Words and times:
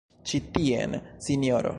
Ĉi 0.29 0.39
tien, 0.55 0.97
sinjoro! 1.27 1.69